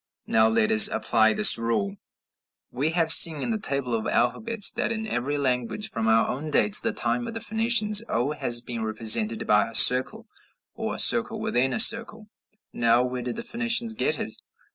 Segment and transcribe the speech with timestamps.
[0.25, 1.97] Now let us apply this rule:
[2.71, 6.49] We have seen in the table of alphabets that in every language, from our own
[6.49, 10.25] day to the time of the Phoenicians, o has been represented by a circle
[10.73, 12.29] or a circle within a circle.
[12.73, 14.33] Now where did the Phoenicians get it?